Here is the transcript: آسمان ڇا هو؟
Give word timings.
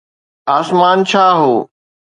آسمان 0.55 0.97
ڇا 1.09 1.25
هو؟ 1.39 1.53